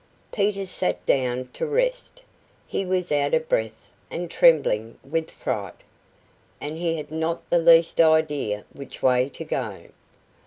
[0.31, 2.23] Peter sat down to rest;
[2.65, 5.81] he was out of breath and trembling with fright,
[6.59, 9.83] and he had not the least idea which way to go.